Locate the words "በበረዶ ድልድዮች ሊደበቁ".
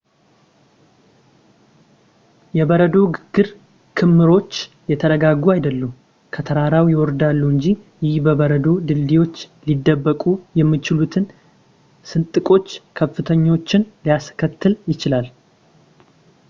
8.27-10.23